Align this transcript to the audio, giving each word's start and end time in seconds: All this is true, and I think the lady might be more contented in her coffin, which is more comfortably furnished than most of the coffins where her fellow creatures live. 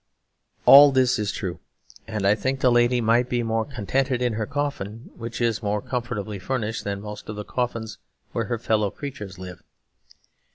All 0.65 0.91
this 0.91 1.19
is 1.19 1.31
true, 1.31 1.59
and 2.07 2.25
I 2.25 2.33
think 2.33 2.59
the 2.59 2.71
lady 2.71 3.01
might 3.01 3.29
be 3.29 3.43
more 3.43 3.65
contented 3.65 4.19
in 4.19 4.33
her 4.33 4.47
coffin, 4.47 5.11
which 5.15 5.39
is 5.39 5.61
more 5.61 5.79
comfortably 5.79 6.39
furnished 6.39 6.83
than 6.83 7.01
most 7.01 7.29
of 7.29 7.35
the 7.35 7.45
coffins 7.45 7.99
where 8.31 8.45
her 8.45 8.57
fellow 8.57 8.89
creatures 8.89 9.37
live. 9.37 9.61